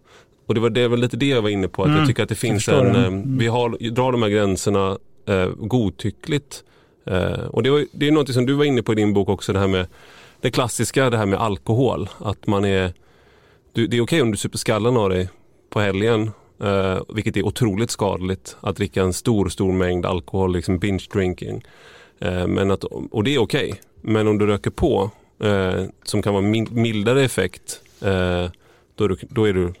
[0.45, 2.23] Och det var, det var lite det jag var inne på, att mm, jag tycker
[2.23, 6.63] att det finns en, eh, vi har, drar de här gränserna eh, godtyckligt.
[7.05, 9.29] Eh, och det, var, det är något som du var inne på i din bok
[9.29, 9.87] också, det här med
[10.41, 12.09] det klassiska, det här med alkohol.
[12.17, 12.93] Att man är,
[13.73, 15.29] du, det är okej okay om du super skallen av dig
[15.69, 16.31] på helgen,
[16.63, 18.57] eh, vilket är otroligt skadligt.
[18.61, 21.63] Att dricka en stor, stor mängd alkohol, liksom binge drinking.
[22.19, 23.65] Eh, men att, och det är okej.
[23.65, 23.79] Okay.
[24.01, 25.11] Men om du röker på,
[25.43, 28.49] eh, som kan vara mildare effekt, eh,
[28.95, 29.73] då är, du, då är du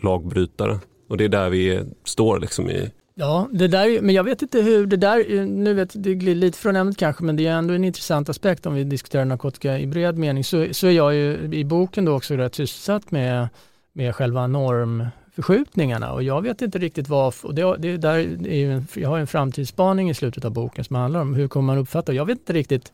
[0.00, 0.78] lagbrytare.
[1.08, 4.60] Och det är där vi står liksom i, Ja, det där, men jag vet inte
[4.60, 7.74] hur det där, nu vet det glider lite från ämnet kanske, men det är ändå
[7.74, 10.44] en intressant aspekt om vi diskuterar narkotika i bred mening.
[10.44, 13.48] Så, så är jag ju i boken då också rätt sysselsatt med,
[13.92, 18.72] med själva normförskjutningarna och jag vet inte riktigt vad, och det, det där är ju
[18.72, 21.82] en, jag har en framtidsspaning i slutet av boken som handlar om hur kommer man
[21.82, 22.92] uppfatta, jag vet inte riktigt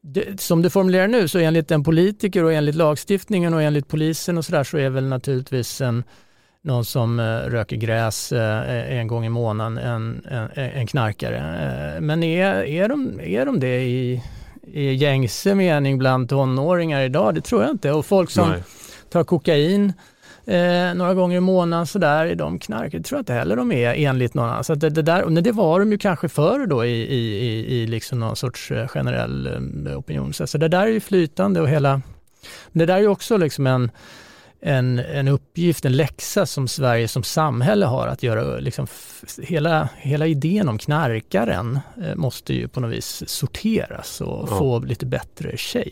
[0.00, 4.38] det, som du formulerar nu så enligt en politiker och enligt lagstiftningen och enligt polisen
[4.38, 6.04] och sådär så är väl naturligtvis en
[6.62, 11.36] någon som eh, röker gräs eh, en gång i månaden, en, en, en knarkare.
[11.36, 14.22] Eh, men är, är, de, är de det i,
[14.72, 17.34] i gängse mening bland tonåringar idag?
[17.34, 17.92] Det tror jag inte.
[17.92, 18.62] Och folk som Nej.
[19.10, 19.92] tar kokain
[20.46, 22.98] eh, några gånger i månaden sådär, är de knarkare?
[22.98, 24.64] Det tror jag inte heller de är enligt någon annan.
[24.64, 27.86] Så det, det, där, det var de ju kanske förr då i, i, i, i
[27.86, 29.48] liksom någon sorts generell
[29.96, 30.32] opinion.
[30.32, 32.00] Så det där är ju flytande och hela,
[32.72, 33.90] det där är ju också liksom en
[34.62, 38.58] en, en uppgift, en läxa som Sverige som samhälle har att göra.
[38.58, 38.86] Liksom,
[39.42, 44.58] hela, hela idén om knarkaren eh, måste ju på något vis sorteras och ja.
[44.58, 45.90] få lite bättre shape.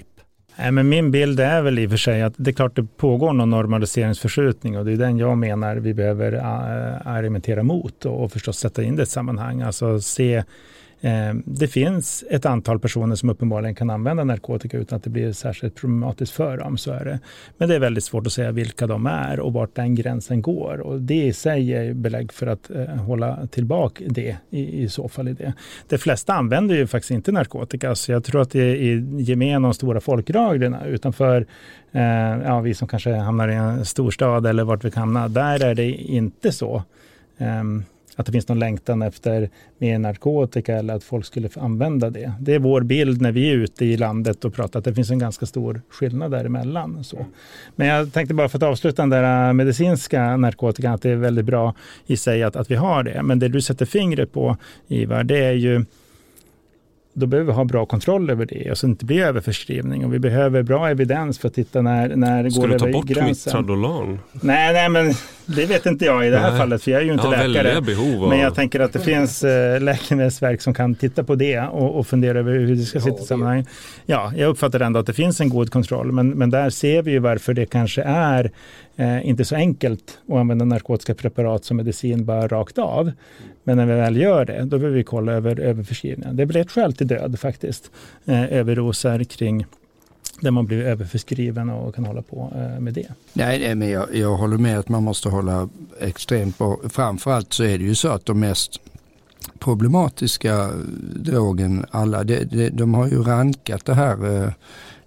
[0.56, 2.96] Nej, men min bild är väl i och för sig att det är klart det
[2.96, 8.32] pågår någon normaliseringsförskjutning och det är den jag menar vi behöver äh, argumentera mot och,
[8.32, 9.62] förstås sätta in det i ett sammanhang.
[9.62, 10.44] Alltså se Eh,
[11.00, 15.32] Eh, det finns ett antal personer som uppenbarligen kan använda narkotika utan att det blir
[15.32, 16.78] särskilt problematiskt för dem.
[16.78, 17.18] Så är det.
[17.58, 20.80] Men det är väldigt svårt att säga vilka de är och vart den gränsen går.
[20.80, 25.08] Och det i sig är belägg för att eh, hålla tillbaka det i, i så
[25.08, 25.28] fall.
[25.28, 25.52] I det.
[25.88, 27.94] De flesta använder ju faktiskt inte narkotika.
[27.94, 31.46] Så jag tror att det är i gemen de stora folklagren utanför
[31.92, 32.02] eh,
[32.44, 35.28] ja, vi som kanske hamnar i en storstad eller vart vi kan hamna.
[35.28, 36.82] Där är det inte så.
[37.38, 37.84] Um,
[38.20, 42.32] att det finns någon längtan efter mer narkotika eller att folk skulle använda det.
[42.40, 45.10] Det är vår bild när vi är ute i landet och pratar att det finns
[45.10, 47.04] en ganska stor skillnad däremellan.
[47.04, 47.26] Så.
[47.76, 51.16] Men jag tänkte bara för att avsluta den där äh, medicinska narkotikan att det är
[51.16, 51.74] väldigt bra
[52.06, 53.22] i sig att, att vi har det.
[53.22, 54.56] Men det du sätter fingret på
[54.88, 55.84] Ivar, det är ju
[57.20, 60.04] då behöver vi ha bra kontroll över det och så inte blir överförskrivning.
[60.04, 62.84] Och vi behöver bra evidens för att titta när, när det Ska går du ta
[62.84, 63.50] över bort gränsen.
[63.50, 64.18] Mitradolan?
[64.32, 65.14] Nej, nej, men
[65.46, 66.58] det vet inte jag i det här Nej.
[66.58, 67.80] fallet, för jag är ju inte har läkare.
[67.80, 68.28] behov av...
[68.28, 72.06] Men jag tänker att det finns eh, läkemedelsverk som kan titta på det och, och
[72.06, 73.66] fundera över hur det ska sitta i sammanhang.
[74.06, 77.10] Ja, jag uppfattar ändå att det finns en god kontroll, men, men där ser vi
[77.10, 78.50] ju varför det kanske är
[78.96, 83.12] eh, inte så enkelt att använda narkotiska preparat som medicin bara rakt av.
[83.70, 86.36] Men när vi väl gör det, då vill vi kolla över överförskrivningen.
[86.36, 87.90] Det är väl ett skäl till död faktiskt,
[88.24, 89.66] eh, överdoser kring
[90.40, 93.06] där man blir överförskriven och kan hålla på eh, med det.
[93.32, 95.68] Nej, nej, men jag, jag håller med att man måste hålla
[96.00, 96.80] extremt på.
[96.88, 98.80] Framförallt så är det ju så att de mest
[99.58, 100.70] problematiska
[101.16, 104.52] drogen, alla, de, de, de har ju rankat det här eh,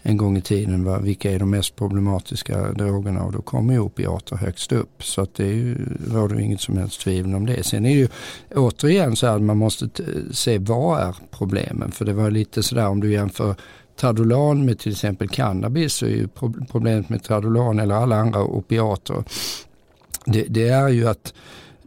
[0.06, 1.00] en gång i tiden, va?
[1.00, 5.04] vilka är de mest problematiska drogerna och då kommer ju opiater högst upp.
[5.04, 5.78] Så att det är ju,
[6.12, 7.64] råder inget som helst tvivel om det.
[7.64, 8.08] Sen är det ju
[8.56, 9.90] återigen så här att man måste
[10.32, 11.92] se vad är problemen.
[11.92, 13.56] För det var lite sådär om du jämför
[14.00, 16.28] Tradolan med till exempel cannabis så är ju
[16.72, 19.24] problemet med Tradolan eller alla andra opiater
[20.26, 21.34] det, det är ju att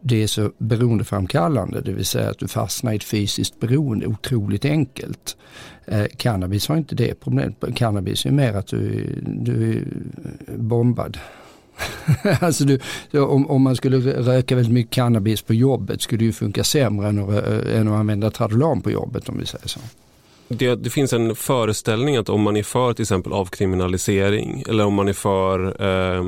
[0.08, 4.64] det är så beroendeframkallande, det vill säga att du fastnar i ett fysiskt beroende otroligt
[4.64, 5.36] enkelt.
[5.84, 7.54] Eh, cannabis har inte det problemet.
[7.74, 9.82] Cannabis är mer att du, du är
[10.56, 11.18] bombad.
[12.40, 12.80] alltså du,
[13.20, 17.08] om, om man skulle röka väldigt mycket cannabis på jobbet skulle det ju funka sämre
[17.08, 19.80] än att, än att använda Tradolan på jobbet om vi säger så.
[20.48, 24.94] Det, det finns en föreställning att om man är för till exempel avkriminalisering eller om
[24.94, 26.24] man är för eh,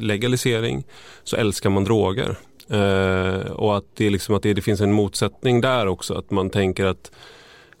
[0.00, 0.84] legalisering
[1.24, 2.36] så älskar man droger.
[2.72, 6.14] Eh, och att, det, är liksom, att det, det finns en motsättning där också.
[6.14, 7.10] Att man tänker att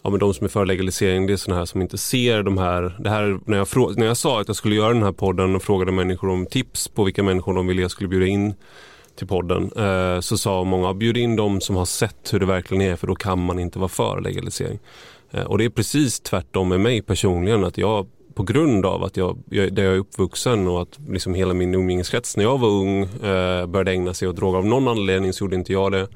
[0.02, 2.58] ja, men de som är för legalisering det är sådana här som inte ser de
[2.58, 2.96] här.
[2.98, 5.56] Det här när, jag frå, när jag sa att jag skulle göra den här podden
[5.56, 8.54] och frågade människor om tips på vilka människor de ville jag skulle bjuda in
[9.16, 12.82] till podden eh, så sa många bjud in de som har sett hur det verkligen
[12.82, 14.78] är för då kan man inte vara för legalisering.
[15.30, 19.16] Eh, Och det är precis tvärtom med mig personligen att jag på grund av att
[19.16, 22.68] jag, jag, där jag är uppvuxen och att liksom hela min umgängeskrets när jag var
[22.68, 24.58] ung eh, började ägna sig åt droger.
[24.58, 26.08] Av någon anledning så gjorde inte jag det.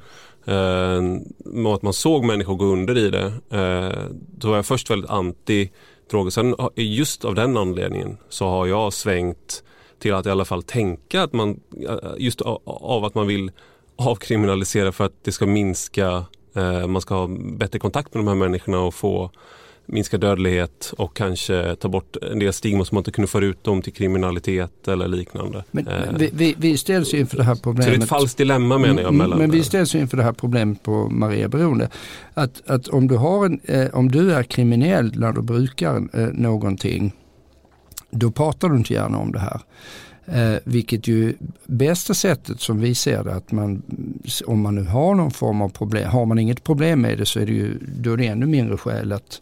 [0.45, 3.27] Eh, och att man såg människor gå under i det.
[3.51, 5.71] Eh, då var jag först väldigt anti
[6.11, 6.31] droger.
[6.31, 9.63] Sen just av den anledningen så har jag svängt
[9.99, 13.51] till att i alla fall tänka att man eh, just av, av att man vill
[13.97, 16.25] avkriminalisera för att det ska minska
[16.57, 19.31] Eh, Man ska ha bättre kontakt med de här människorna och få
[19.87, 23.65] minska dödlighet och kanske ta bort en del stigma som man inte kunde föra ut
[23.65, 25.65] dem till kriminalitet eller liknande.
[25.71, 27.93] Men, Eh, vi, vi, vi ställs ju inför det här Så problemet.
[27.93, 29.09] det är ett falskt dilemma menar jag.
[29.09, 31.89] Mm, Mellan Men vi ställs ju inför det här problemet på Maria Beroende.
[32.35, 36.29] Att, att om, du har en, eh, om du är kriminell när du brukar eh,
[36.33, 37.13] någonting,
[38.11, 39.61] då pratar du inte gärna om det här.
[40.29, 41.35] Eh, vilket ju
[41.67, 43.83] bästa sättet som vi ser det att man,
[44.47, 47.41] om man nu har någon form av problem, har man inget problem med det så
[47.41, 49.41] är det ju, då är det ännu mindre skäl att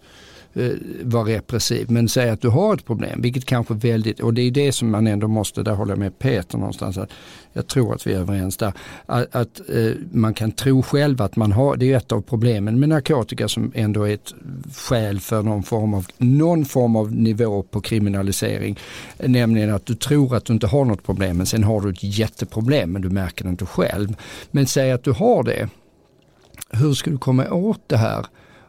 [0.56, 0.70] Eh,
[1.02, 1.90] vara repressiv.
[1.90, 4.90] Men säg att du har ett problem, vilket kanske väldigt, och det är det som
[4.90, 7.10] man ändå måste, där håller jag med Peter någonstans, att
[7.52, 8.72] jag tror att vi är överens där,
[9.06, 12.80] att, att eh, man kan tro själv att man har, det är ett av problemen
[12.80, 14.34] med narkotika som ändå är ett
[14.76, 18.78] skäl för någon form av, någon form av nivå på kriminalisering,
[19.18, 22.18] nämligen att du tror att du inte har något problem men sen har du ett
[22.18, 24.16] jätteproblem men du märker det inte själv.
[24.50, 25.68] Men säg att du har det,
[26.70, 28.26] hur ska du komma åt det här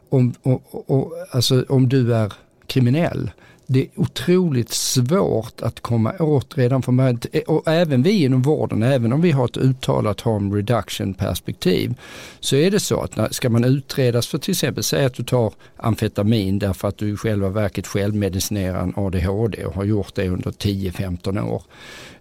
[0.08, 0.34] om,
[0.70, 2.32] om, alltså, om du är
[2.66, 3.30] kriminell?
[3.68, 7.20] Det är otroligt svårt att komma åt redan från början.
[7.32, 11.94] Eh, och även vi inom vården, även om vi har ett uttalat harm reduction perspektiv,
[12.40, 15.22] så är det så att när, ska man utredas för till exempel, säg att du
[15.24, 20.28] tar amfetamin därför att du i själva verket självmedicinerar en ADHD och har gjort det
[20.28, 21.62] under 10-15 år.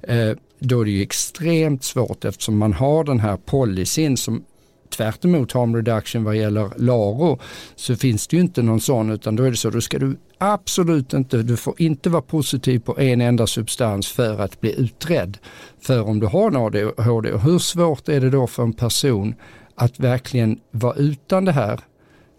[0.01, 4.43] Eh, då är det ju extremt svårt eftersom man har den här policyn som
[4.89, 7.39] tvärt emot harm reduction vad gäller LARO
[7.75, 10.17] så finns det ju inte någon sån utan då är det så, då ska du
[10.37, 15.37] absolut inte, du får inte vara positiv på en enda substans för att bli utredd
[15.81, 17.31] för om du har en ADHD.
[17.31, 19.35] Och hur svårt är det då för en person
[19.75, 21.79] att verkligen vara utan det här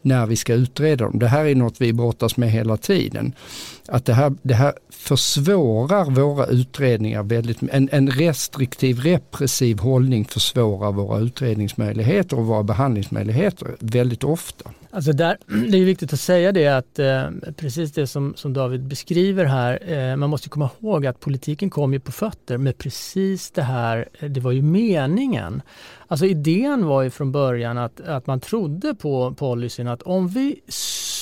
[0.06, 1.18] när vi ska utreda dem.
[1.18, 3.32] Det här är något vi brottas med hela tiden.
[3.88, 10.92] Att det här, det här försvårar våra utredningar väldigt en, en restriktiv repressiv hållning försvårar
[10.92, 14.70] våra utredningsmöjligheter och våra behandlingsmöjligheter väldigt ofta.
[14.96, 15.36] Alltså där,
[15.70, 19.92] det är viktigt att säga det att eh, precis det som, som David beskriver här,
[19.92, 24.08] eh, man måste komma ihåg att politiken kom ju på fötter med precis det här,
[24.18, 25.62] eh, det var ju meningen.
[26.08, 30.60] Alltså idén var ju från början att, att man trodde på policyn att om vi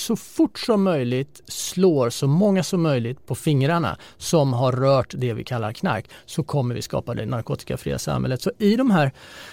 [0.05, 5.33] så fort som möjligt slår så många som möjligt på fingrarna som har rört det
[5.33, 8.43] vi kallar knark så kommer vi skapa det narkotikafria samhället.
[8.43, 9.13] Så i de här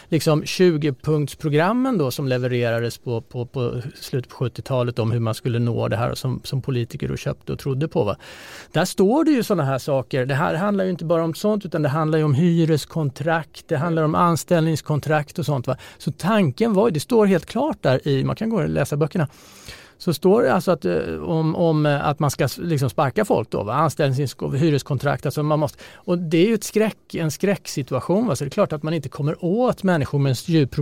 [0.10, 5.60] liksom 20-punktsprogrammen då som levererades på, på, på slutet på 70-talet om hur man skulle
[5.60, 8.04] nå det här som, som politiker och köpte och trodde på.
[8.04, 8.16] Va?
[8.72, 10.26] Där står det ju sådana här saker.
[10.26, 13.78] Det här handlar ju inte bara om sånt utan det handlar ju om hyreskontrakt, det
[13.78, 15.68] handlar om anställningskontrakt och sånt.
[15.68, 15.78] Va?
[15.98, 19.28] Så tanken var, det står helt klart där i, man kan gå och läsa böckerna,
[20.02, 23.52] så står det alltså att, eh, om, om eh, att man ska liksom sparka folk
[23.52, 23.74] då, va?
[23.74, 25.26] anställningsvillkor, hyreskontrakt.
[25.26, 28.28] Alltså man måste, och det är ju ett skräck, en skräcksituation.
[28.28, 28.36] Va?
[28.36, 30.76] Så det är klart att man inte kommer åt människor med en djup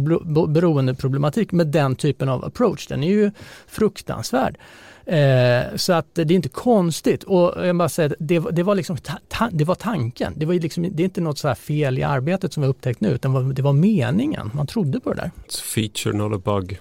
[0.48, 2.88] beroendeproblematik med den typen av approach.
[2.88, 3.32] Den är ju
[3.68, 4.58] fruktansvärd.
[5.06, 7.24] Eh, så att det är inte konstigt.
[7.24, 8.98] Och jag bara säger, det, det, var liksom
[9.28, 10.34] ta, det var tanken.
[10.36, 13.02] Det, var liksom, det är inte något så fel i arbetet som vi har upptäckt
[13.02, 14.52] nu, utan det var meningen.
[14.54, 15.32] Man trodde på det där.
[15.48, 16.80] It's feature, not a bug.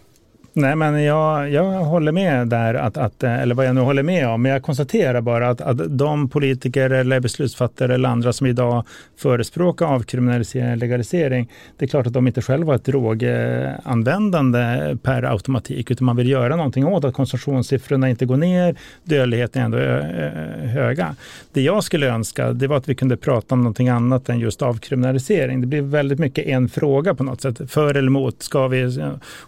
[0.60, 4.02] Nej, men jag, jag håller med där, att, att, eh, eller vad jag nu håller
[4.02, 8.46] med om, men jag konstaterar bara att, att de politiker eller beslutsfattare eller andra som
[8.46, 8.84] idag
[9.16, 15.22] förespråkar avkriminalisering och legalisering, det är klart att de inte själva har ett droganvändande per
[15.22, 19.78] automatik, utan man vill göra någonting åt att konsumtionssiffrorna inte går ner, dödligheten är ändå
[19.78, 20.32] eh, eh,
[20.68, 21.14] höga.
[21.52, 24.62] Det jag skulle önska, det var att vi kunde prata om någonting annat än just
[24.62, 25.60] avkriminalisering.
[25.60, 27.70] Det blir väldigt mycket en fråga på något sätt.
[27.70, 29.00] För eller emot, ska vi,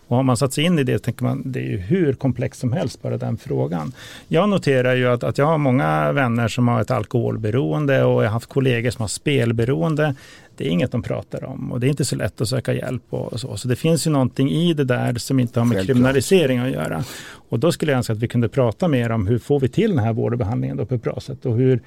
[0.09, 2.61] och har man satt sig in i det tänker man, det är ju hur komplext
[2.61, 3.93] som helst bara den frågan.
[4.29, 8.29] Jag noterar ju att, att jag har många vänner som har ett alkoholberoende och jag
[8.29, 10.15] har haft kollegor som har spelberoende.
[10.57, 13.03] Det är inget de pratar om och det är inte så lätt att söka hjälp
[13.11, 13.57] och så.
[13.57, 15.97] Så det finns ju någonting i det där som inte har med Självklart.
[15.97, 17.05] kriminalisering att göra.
[17.49, 19.91] Och då skulle jag önska att vi kunde prata mer om hur får vi till
[19.91, 21.81] den här vård och behandlingen på ett bra sätt och hur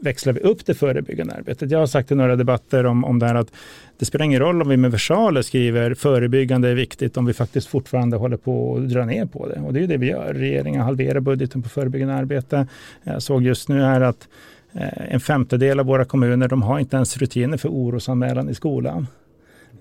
[0.00, 1.70] växlar vi upp det förebyggande arbetet.
[1.70, 3.52] Jag har sagt i några debatter om, om det här att
[3.98, 7.66] det spelar ingen roll om vi med versaler skriver förebyggande är viktigt om vi faktiskt
[7.66, 9.60] fortfarande håller på att dra ner på det.
[9.60, 10.34] Och det är ju det vi gör.
[10.34, 12.66] Regeringen halverar budgeten på förebyggande arbete.
[13.02, 14.28] Jag såg just nu här att
[14.72, 19.06] eh, en femtedel av våra kommuner de har inte ens rutiner för orosanmälan i skolan.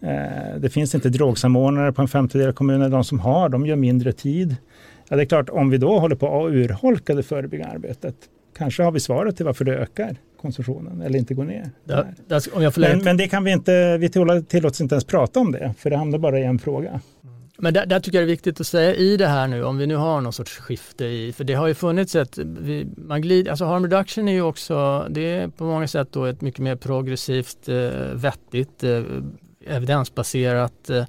[0.01, 2.89] Eh, det finns inte drogsamordnare på en femtedel av kommunerna.
[2.89, 4.55] De som har, de gör mindre tid.
[5.09, 8.15] Ja, det är klart, om vi då håller på att urholka det förebyggande arbetet,
[8.59, 11.69] kanske har vi svaret till varför det ökar konsumtionen eller inte går ner.
[11.85, 12.05] Ja,
[12.77, 14.09] men, men, det kan vi inte, vi
[14.47, 17.01] tillåts inte ens prata om det, för det hamnar bara i en fråga.
[17.57, 19.77] Men där, där, tycker jag det är viktigt att säga i det här nu, om
[19.77, 23.21] vi nu har någon sorts skifte i, för det har ju funnits ett, vi, man
[23.21, 26.59] glider, alltså harm reduction är ju också, det är på många sätt då ett mycket
[26.59, 29.01] mer progressivt, eh, vettigt, eh,
[29.67, 31.05] evidensbaserat eh, eh,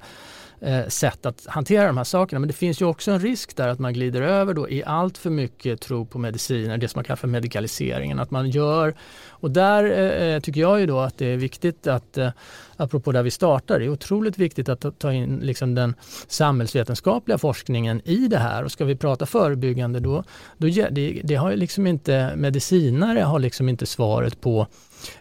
[0.63, 2.39] Eh, sätt att hantera de här sakerna.
[2.39, 5.17] Men det finns ju också en risk där att man glider över då i allt
[5.17, 8.19] för mycket tro på mediciner, det som man kallar för medikaliseringen.
[8.19, 8.93] Att man gör,
[9.29, 12.29] och där eh, eh tycker jag ju då att det är viktigt att, eh,
[12.77, 15.95] apropå där vi startar, det är otroligt viktigt att ta in liksom den
[16.27, 18.63] samhällsvetenskapliga forskningen i det här.
[18.63, 20.23] Och ska vi prata förebyggande då,
[20.57, 24.67] då det, det har liksom inte, medicinare har liksom inte svaret på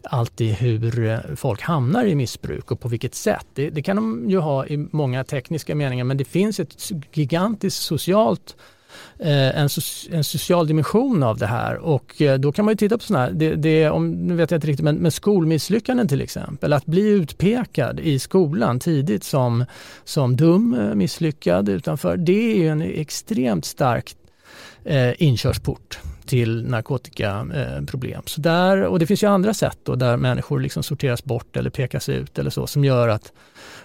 [0.03, 3.47] alltid hur eh, folk hamnar i missbruk och på vilket sätt.
[3.55, 7.83] Det, det kan de ju ha i många tekniska meningar men det finns ett gigantiskt
[7.83, 8.57] socialt
[9.19, 9.69] eh, en,
[10.11, 11.77] en, social dimension av det här.
[11.77, 14.51] Och eh, då kan man ju titta på sådana här, det, det, om, nu vet
[14.51, 19.65] jag inte riktigt, men, men skolmisslyckanden till exempel, att bli utpekad i skolan tidigt som,
[20.05, 24.17] som dum, misslyckad utanför, det är ju en extremt stark
[24.85, 25.99] eh, inkörsport
[26.31, 28.23] till narkotikaproblem.
[28.27, 31.71] Så där, och det finns ju andra sätt då, där människor liksom sorteras bort eller
[31.71, 33.33] pekas ut eller så som gör att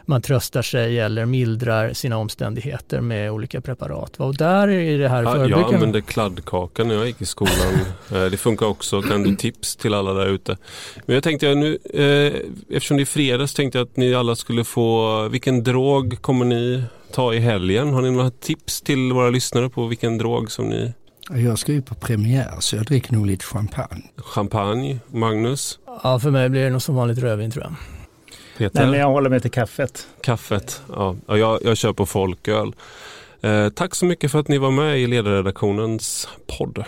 [0.05, 4.15] man tröstar sig eller mildrar sina omständigheter med olika preparat.
[4.17, 7.53] Och där är det här ja, Jag använde kladdkaka när jag gick i skolan.
[8.11, 9.01] Eh, det funkar också.
[9.01, 10.57] Kan du tips till alla där ute.
[11.05, 14.63] Men jag tänkte nu, eh, eftersom det är fredags tänkte jag att ni alla skulle
[14.63, 17.93] få, vilken drog kommer ni ta i helgen?
[17.93, 20.93] Har ni några tips till våra lyssnare på vilken drog som ni
[21.29, 24.03] jag ska ju på premiär så jag dricker nog lite champagne.
[24.17, 25.79] Champagne, Magnus?
[26.03, 27.75] Ja, för mig blir det nog som vanligt rödvin tror jag.
[28.57, 28.79] Peter?
[28.79, 30.07] Nej, men jag håller mig till kaffet.
[30.21, 31.15] Kaffet, ja.
[31.27, 32.75] Jag, jag kör på folköl.
[33.41, 36.83] Eh, tack så mycket för att ni var med i ledarredaktionens podd.